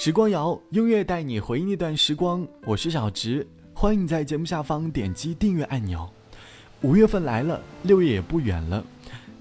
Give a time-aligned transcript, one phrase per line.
[0.00, 2.46] 时光谣，音乐带你回忆那段时光。
[2.64, 3.44] 我是小直，
[3.74, 6.08] 欢迎在节目下方点击订阅按钮。
[6.82, 8.84] 五月份来了，六月也不远了。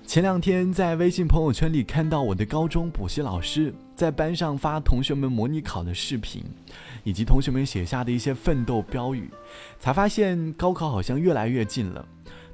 [0.07, 6.43] 前两天在微信朋友圈里看到我的高中补习老师在班上发同学们模拟考的视频，
[7.03, 9.29] 以及同学们写下的一些奋斗标语，
[9.79, 12.03] 才发现高考好像越来越近了。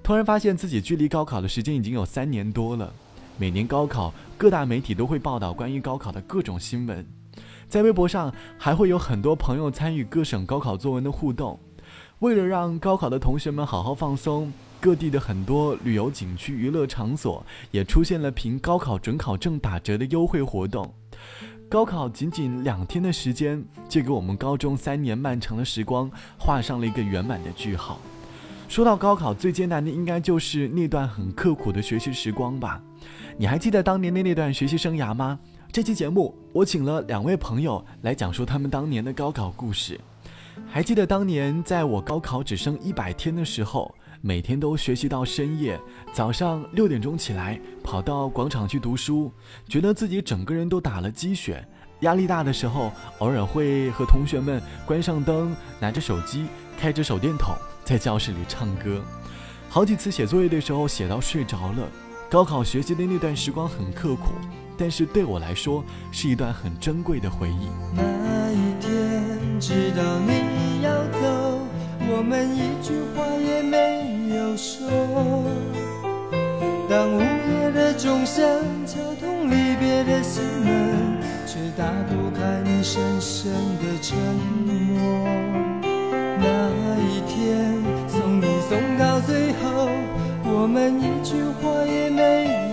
[0.04, 2.94] 突然发现自己距离高考的时间已经有三年多了。
[3.38, 7.08] 每年高考，各大媒体都会报道关于高考的各种新闻。
[7.68, 11.60] 在微博上还会有很多朋友参与各省高考作文的互动。
[12.20, 20.94] 为了让高考的同学们好好放松，各地的很多旅游景区、娱乐场所也出现了凭高考准考证打折的优惠活动。
[21.68, 28.00] 高考仅仅两天的时间，就给我们高中三年漫长的时光画上了一个圆满的句号。
[28.70, 32.82] 说到高考，最艰难的应该就是那段很刻苦的学习时光吧？
[33.38, 35.40] 你还记得当年的那段学习生涯吗？
[35.74, 40.00] 这期节目，我请了两位朋友来讲述他们当年的高考故事。
[40.68, 45.82] 还记得当年在我高考只剩一百天的时候，每天都学习到深夜，
[46.14, 49.32] 早上六点钟起来跑到广场去读书，
[49.68, 51.68] 觉得自己整个人都打了鸡血。
[52.02, 56.46] 压力大的时候，偶尔会和同学们关上灯，拿着手机，
[56.78, 57.52] 开着手电筒，
[57.84, 59.02] 在教室里唱歌。
[59.70, 61.90] 好几次写作业的时候写到睡着了。
[62.30, 64.34] 高考学习的那段时光很刻苦。
[64.78, 67.70] 但是对我来说，是一段很珍贵的回忆。
[67.96, 69.24] 那一天，
[69.60, 71.60] 知道你要走，
[72.10, 74.88] 我们一句话也没有说。
[76.90, 78.46] 当午夜的钟声
[78.86, 84.16] 敲痛离别的心门，却打不开你深深的沉
[84.66, 84.70] 默。
[86.40, 86.46] 那
[87.00, 87.74] 一天，
[88.08, 89.90] 送你送到最后，
[90.44, 92.72] 我们一句话也没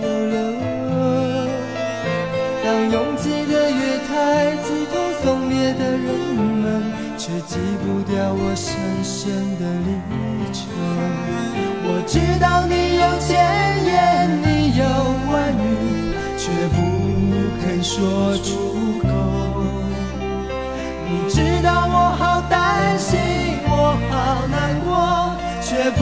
[7.47, 9.89] 挤不掉我深深的离
[10.53, 10.59] 愁。
[11.83, 13.29] 我知道你有千
[13.83, 14.85] 言，你有
[15.31, 15.59] 万语，
[16.37, 16.77] 却不
[17.61, 18.49] 肯说出
[19.01, 19.09] 口。
[21.09, 23.19] 你知道我好担心，
[23.65, 24.13] 我好
[24.47, 24.89] 难过，
[25.61, 25.99] 却不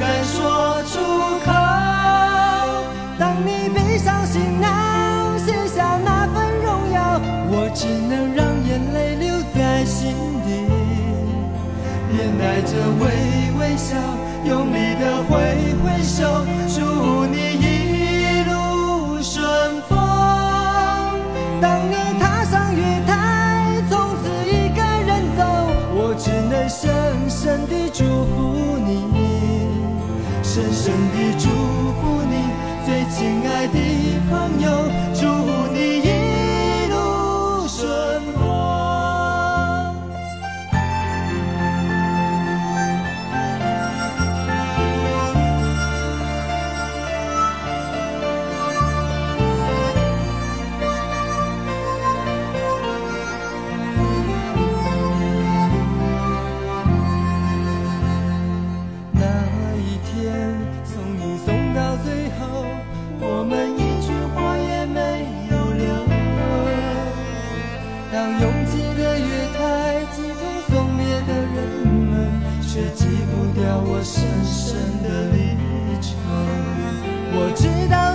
[0.00, 0.94] 敢说出
[1.44, 1.50] 口。
[3.18, 7.20] 当你闭上行囊，卸下那份荣耀，
[7.50, 7.68] 我。
[7.74, 8.41] 只能让
[13.76, 13.96] 笑，
[14.44, 15.36] 用力的挥
[15.82, 16.44] 挥手，
[61.02, 62.64] 送你送到最后
[63.18, 65.84] 我们一句话也没有留
[68.12, 69.26] 当拥挤的月
[69.58, 69.58] 台
[70.12, 71.58] 挤痛送别的人
[71.88, 72.30] 们
[72.62, 75.38] 却挤不掉我深深的离
[76.00, 76.12] 愁
[77.34, 78.11] 我知道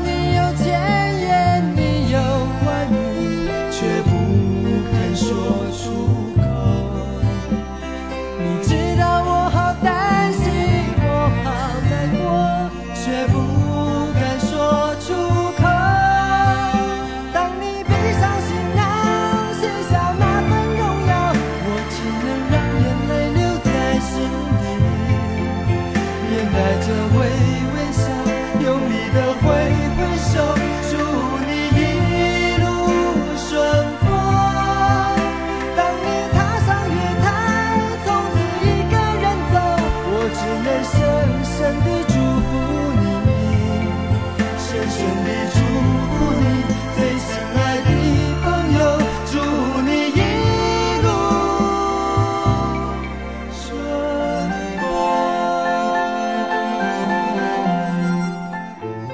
[41.59, 42.51] 真的祝福
[42.93, 43.03] 你，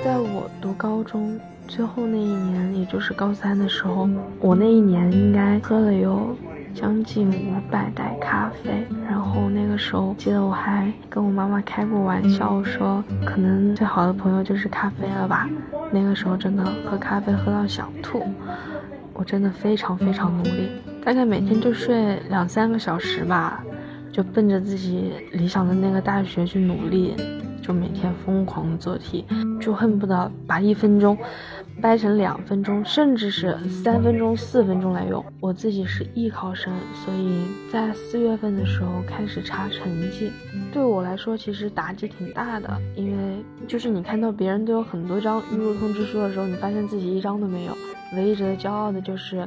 [0.04, 4.10] 在我读高中最后那一年，也就是高三的时候，
[4.42, 6.36] 我那一年应该喝了有
[6.76, 8.86] 将近五百袋咖啡。
[9.24, 15.50] 然后那个时候，记得我还跟我妈妈开过玩笑，说可能最好的朋友就是咖啡了吧。
[15.94, 18.22] 那个时候真的喝咖啡喝到想吐，
[19.14, 20.70] 我真的非常非常努力，
[21.06, 23.64] 大概每天就睡两三个小时吧，
[24.12, 27.16] 就奔着自己理想的那个大学去努力，
[27.62, 29.26] 就每天疯狂做题，
[29.58, 31.18] 就恨不得把一分钟。
[31.84, 35.22] 掰成两分钟，甚至是三分钟、四分钟来用。
[35.42, 40.32] 我自己是艺考生，所以在四月份的时候开始查成绩，
[40.72, 42.82] 对我来说其实打击挺大的。
[42.96, 47.76] 因为就是你看到别人都有很多张预录通知书的时候，你发现自己一张都没有。
[48.16, 49.46] 唯一值得骄傲的就是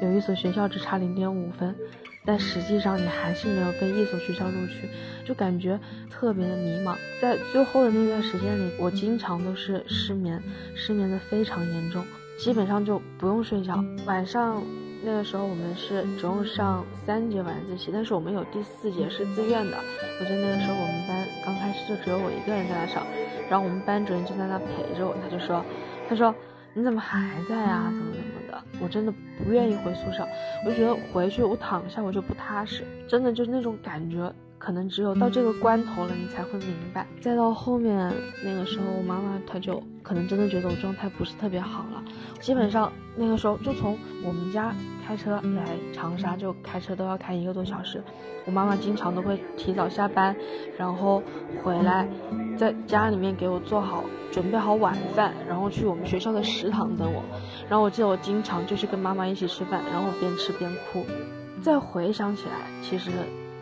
[0.00, 1.74] 有一所学校只差零点五分。
[2.24, 4.88] 但实际上你还是没有被一所学校录取，
[5.26, 5.78] 就感觉
[6.10, 6.96] 特别的迷茫。
[7.20, 10.42] 在最后的那段时间里，我经常都是失眠，
[10.74, 12.04] 失眠的非常严重，
[12.38, 13.84] 基本上就不用睡觉。
[14.06, 14.62] 晚上
[15.04, 19.76] 那个时候我们是只用上三节晚自习，但是我们有第四节是自愿的。
[20.20, 23.06] 我记得那个时候我们班刚开始就只有我一个人在那上，
[23.50, 25.64] 然后我们班主任就在那陪着我，他就说，
[26.08, 26.34] 他说。
[26.76, 27.84] 你怎么还在啊？
[27.86, 28.16] 怎么
[28.80, 30.26] 我真的不愿意回宿舍，
[30.64, 34.32] 我就觉得回去我躺下我就不踏实，真的就是那种感觉。
[34.64, 37.06] 可能只有到这个关头了，你才会明白。
[37.20, 38.10] 再到后面
[38.42, 42.02] 那个时候，我妈妈她就可能真的觉得我状态不是特别好了。
[42.40, 44.74] 基本上那个时候就从我们家
[45.06, 48.02] 开车来长沙，就开车都要开一个多小时。
[48.46, 50.34] 我妈妈经常都会提早下班，
[50.78, 51.22] 然后
[51.62, 52.08] 回来，
[52.56, 54.02] 在家里面给我做好、
[54.32, 57.22] 准备好晚饭，然后去我们学校的食堂等我。
[57.68, 61.04] 然后我记得我经常就是跟妈妈一起吃饭，然后边吃边哭。
[61.60, 63.10] 再回想起来，其实。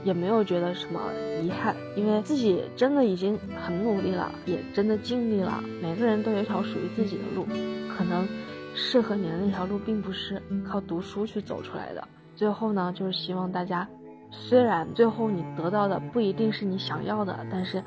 [0.04, 1.00] 也没有觉得什么
[1.42, 5.62] 遗憾，因为自己真的已经很努力了，也真的尽力了。
[5.80, 7.46] 每个人都有一条属于自己的路，
[7.88, 8.26] 可能
[8.74, 12.06] 适合你的那条路并不是靠读书去走出来的。
[12.34, 13.86] 最后呢，就是希望大家，
[14.30, 17.82] 虽然最后你得到的不一定是你想要的，但是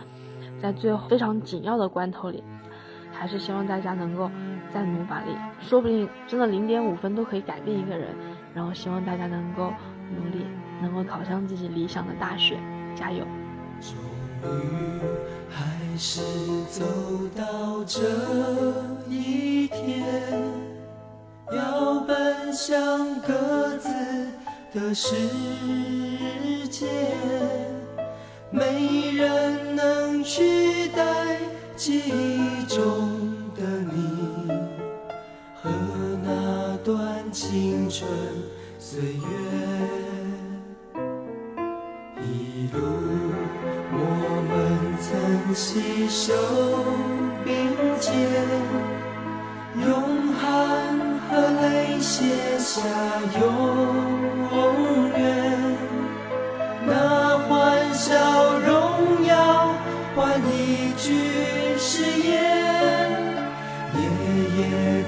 [0.61, 2.43] 在最后非常紧要的关头里，
[3.11, 4.29] 还是希望大家能够
[4.73, 8.09] 再努把力，说不定真的零点五分都可以改变一个人。
[8.53, 9.73] 然后希望大家能够
[10.15, 10.45] 努力。
[10.81, 12.57] 能够考上自己理想的大学，
[12.95, 13.25] 加油！
[13.81, 13.95] 终
[14.43, 15.01] 于
[15.49, 16.21] 还是
[16.69, 16.83] 走
[17.35, 18.01] 到这
[19.09, 20.03] 一天，
[21.51, 23.89] 要奔向各自
[24.73, 25.15] 的世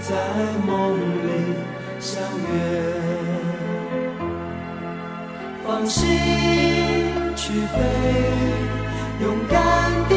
[0.01, 0.15] 在
[0.65, 1.27] 梦里
[1.99, 2.53] 相约。
[5.65, 6.03] 放心
[7.35, 7.77] 去飞，
[9.21, 9.57] 勇敢
[10.09, 10.15] 地。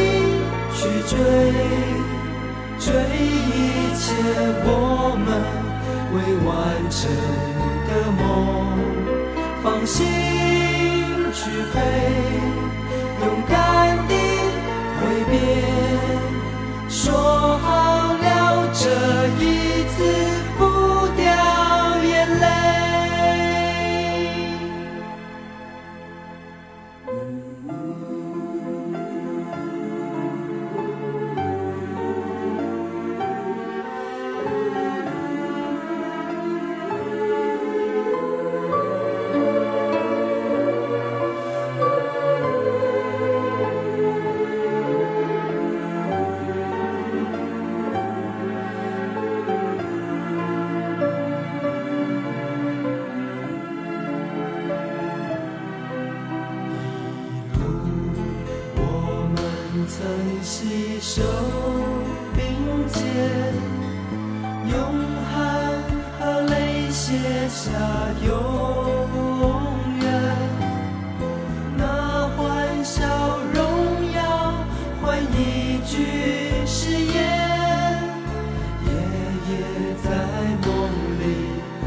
[0.72, 1.18] 去追，
[2.78, 4.00] 追一切
[4.64, 4.68] 我
[5.18, 5.28] 们
[6.14, 6.16] 未
[6.46, 6.50] 完
[6.88, 6.98] 成
[7.86, 8.22] 的梦，
[9.62, 9.98] 放心
[67.92, 68.30] 那永
[70.00, 70.04] 远
[71.76, 73.02] 那欢笑
[73.52, 73.60] 荣
[74.14, 74.54] 耀
[75.02, 76.06] 换一句
[76.64, 77.16] 誓言
[78.86, 78.88] 夜
[79.50, 79.52] 夜
[80.04, 80.08] 在
[80.64, 80.70] 梦
[81.18, 81.22] 里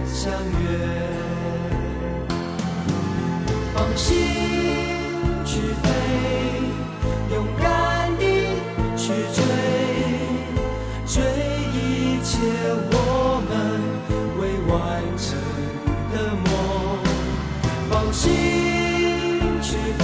[0.05, 0.63] 相约。
[3.73, 4.11] 放心
[5.45, 5.85] 去飞
[7.33, 8.23] 勇敢地
[8.97, 9.41] 去追
[11.07, 11.23] 追
[11.73, 12.37] 一切
[12.91, 13.51] 我们
[14.37, 14.73] 未完
[15.17, 15.62] 成
[16.13, 16.99] 的梦
[17.89, 18.29] 放心
[19.61, 20.03] 去飞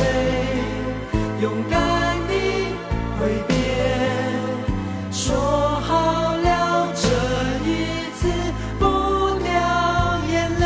[1.40, 1.80] 勇敢
[2.28, 2.34] 地
[3.20, 3.54] 挥别
[5.12, 5.36] 说
[5.82, 7.08] 好了这
[7.70, 7.70] 一
[8.16, 8.28] 次
[8.80, 8.84] 不
[9.44, 9.50] 掉
[10.32, 10.66] 眼泪。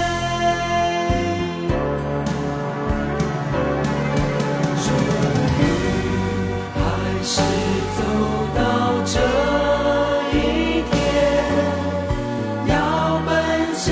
[4.79, 4.85] 终
[5.59, 5.62] 于
[6.73, 6.79] 还
[7.21, 7.31] 是
[7.97, 8.00] 走
[8.55, 8.59] 到
[9.05, 9.19] 这
[10.38, 10.38] 一
[10.89, 10.93] 天
[12.67, 12.73] 要
[13.25, 13.29] 奔
[13.75, 13.91] 向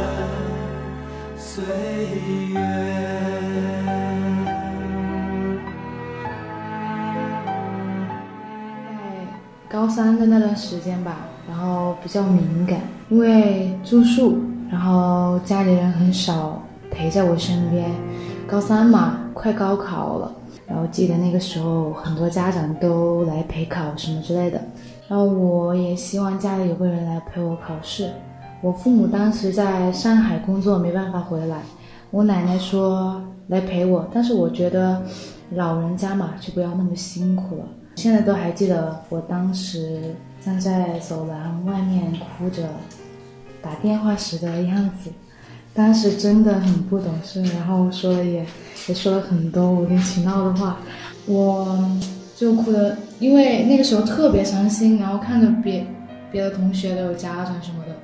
[1.57, 1.61] 的世
[9.69, 11.17] 高三的那段时间吧，
[11.47, 12.79] 然后比较敏感，
[13.09, 14.37] 因为住宿，
[14.69, 17.89] 然后家里人很少陪在我身边。
[18.47, 20.31] 高三嘛，快高考了，
[20.67, 24.61] 然后记得那个时候很多家长都来陪考什么之类的，
[25.07, 28.11] 然后我也希望家里有个人来陪我考试。
[28.61, 31.61] 我父母当时在上海工作，没办法回来。
[32.11, 35.01] 我奶奶说来陪我，但是我觉得
[35.55, 37.63] 老人家嘛，就不要那么辛苦了。
[37.95, 40.13] 现在都还记得我当时
[40.43, 42.69] 站在走廊外面哭着
[43.61, 45.09] 打电话时的样子，
[45.73, 48.45] 当时真的很不懂事，然后说了也
[48.87, 50.77] 也说了很多无理取闹的话，
[51.25, 51.89] 我
[52.35, 55.85] 就哭的，因为那个时候特别伤心，然后看着别
[56.31, 57.95] 别的同学都有家长什么的，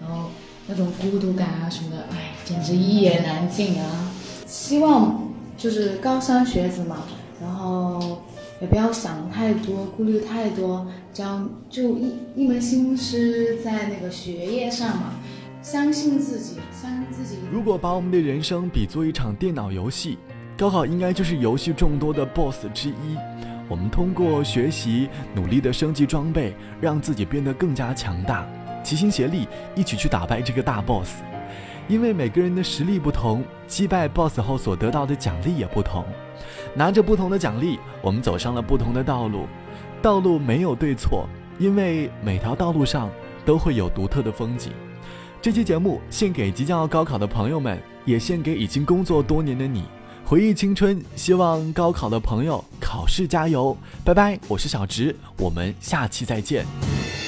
[0.00, 0.30] 然后
[0.66, 4.12] 那种孤独感啊什么的，哎，简直一言难尽啊！
[4.46, 7.04] 希望就是高三学子嘛，
[7.40, 8.22] 然后。
[8.58, 15.12] 也不要想太多，顾虑太多，这样就一一门心思在那个学业上嘛，
[15.60, 17.36] 相信自己，相信自己。
[17.52, 20.16] 如果把我们的人生比作一场电脑游戏，
[20.56, 23.18] 高考应该就是游戏众多的 BOSS 之一。
[23.68, 28.46] 我们通过学习，努力的升级装备，让自己变得更加强大，
[28.84, 31.22] 齐心协力，一起去打败这个大 BOSS。
[31.88, 36.04] 因为每个人的实力不同，击败 BOSS 后所得到的奖励也不同。
[36.74, 39.46] 拿着不同的奖励，我们走上了不同的道路。
[40.02, 43.10] 道路没有对错，因为每条道路上
[43.44, 44.72] 都会有独特的风景。
[45.40, 49.84] 这期节目献给即将要高考的朋友们，也献给已经工作多年的你。
[50.28, 53.76] 回忆青春，希望高考的朋友考试加油！
[54.04, 56.66] 拜拜，我是小直，我们下期再见。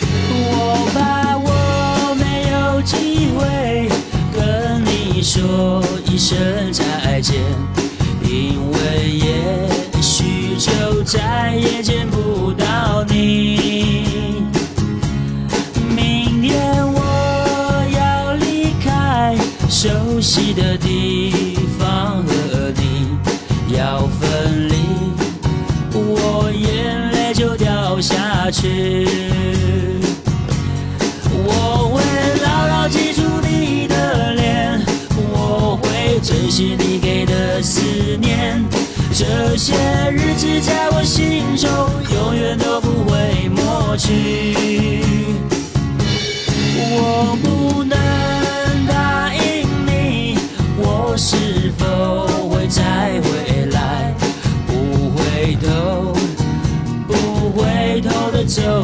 [0.02, 3.88] 我怕我没有机会
[4.35, 7.68] 跟你说一声再见。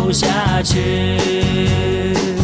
[0.04, 2.43] 走下去。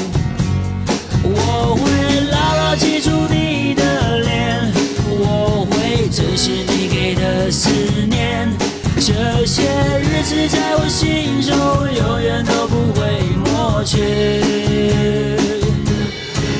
[9.51, 9.63] 些
[9.99, 11.51] 日子在我心中
[11.93, 13.99] 永远都不会抹去，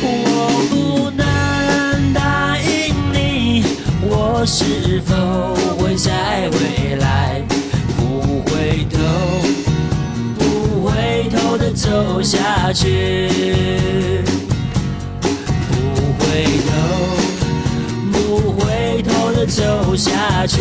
[0.02, 3.64] 我不能答应你，
[4.02, 5.16] 我是否
[5.82, 7.42] 会再回来？
[7.96, 9.00] 不回头，
[10.38, 14.20] 不回头的走下去，
[15.70, 16.70] 不回头，
[18.12, 20.60] 不回头的走下去。